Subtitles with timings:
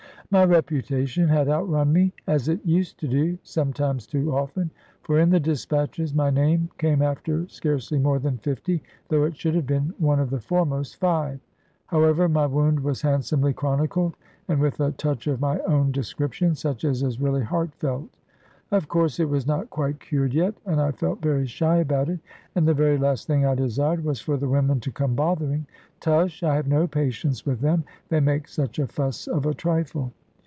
[0.33, 5.29] My reputation had outrun me as it used to do, sometimes too often for in
[5.29, 9.93] the despatches my name came after scarcely more than fifty, though it should have been
[9.97, 11.41] one of the foremost five;
[11.87, 14.15] however, my wound was handsomely chronicled,
[14.47, 18.05] and with a touch of my own description, such as is really heartfelt.
[18.71, 22.21] Of course it was not quite cured yet, and I felt very shy about it;
[22.55, 25.65] and the very last thing I desired was for the women to come bothering.
[25.99, 26.41] Tush!
[26.41, 30.13] I have no patience with them; they make such a fuss of a trifle.